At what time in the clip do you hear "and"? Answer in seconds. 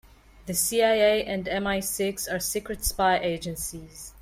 1.25-1.45